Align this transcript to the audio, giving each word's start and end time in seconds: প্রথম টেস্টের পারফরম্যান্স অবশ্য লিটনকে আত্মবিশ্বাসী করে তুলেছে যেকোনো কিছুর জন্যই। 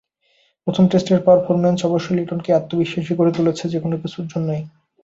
প্রথম 0.67 0.85
টেস্টের 0.87 1.19
পারফরম্যান্স 1.27 1.79
অবশ্য 1.85 2.07
লিটনকে 2.17 2.49
আত্মবিশ্বাসী 2.53 3.13
করে 3.15 3.31
তুলেছে 3.37 3.63
যেকোনো 3.73 3.95
কিছুর 4.03 4.25
জন্যই। 4.31 4.61